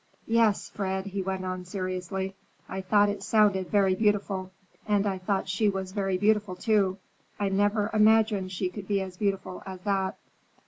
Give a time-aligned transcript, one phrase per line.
[0.25, 2.33] "Yes, Fred," he went on seriously;
[2.67, 4.49] "I thought it sounded very beautiful,
[4.87, 6.97] and I thought she was very beautiful, too.
[7.39, 10.17] I never imagined she could be as beautiful as that."